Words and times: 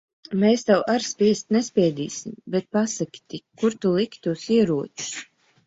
Mēs 0.43 0.63
tev 0.69 0.79
ar 0.93 1.05
spiest 1.07 1.53
nespiedīsim. 1.57 2.35
Bet 2.55 2.67
pasaki 2.79 3.21
tik, 3.35 3.47
kur 3.61 3.79
tu 3.85 3.95
liki 4.01 4.27
tos 4.27 4.51
ieročus? 4.59 5.17